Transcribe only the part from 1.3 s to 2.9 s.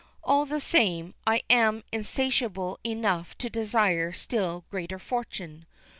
am insatiable